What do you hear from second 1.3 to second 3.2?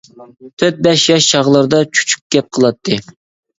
چاغلىرىدا چۈچۈك گەپ قىلاتتى.